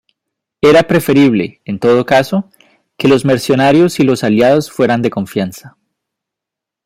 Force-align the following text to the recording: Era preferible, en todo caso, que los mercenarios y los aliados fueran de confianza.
Era 0.61 0.81
preferible, 0.87 1.61
en 1.63 1.77
todo 1.77 2.07
caso, 2.07 2.49
que 2.97 3.07
los 3.07 3.23
mercenarios 3.23 3.99
y 3.99 4.03
los 4.03 4.23
aliados 4.23 4.71
fueran 4.71 5.03
de 5.03 5.11
confianza. 5.11 5.77